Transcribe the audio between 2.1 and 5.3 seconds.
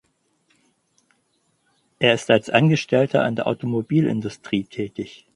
ist als Angestellter in der Automobilindustrie tätig.